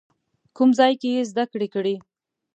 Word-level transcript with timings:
کوم 0.55 0.69
ځای 0.79 0.93
کې 1.01 1.07
یې 1.15 1.21
زده 1.31 1.43
کړې 1.51 1.67
کړي؟ 1.73 1.95